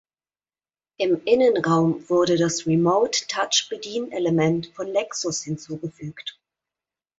[0.97, 6.39] Im Innenraum wurde das Remote-Touch-Bedienelement von Lexus hinzugefügt.